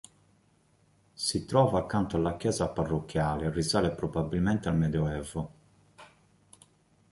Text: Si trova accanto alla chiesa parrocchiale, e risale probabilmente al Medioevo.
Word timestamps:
Si 1.13 1.45
trova 1.45 1.77
accanto 1.77 2.15
alla 2.17 2.35
chiesa 2.35 2.69
parrocchiale, 2.71 3.45
e 3.45 3.51
risale 3.51 3.91
probabilmente 3.91 4.67
al 4.67 4.75
Medioevo. 4.75 5.53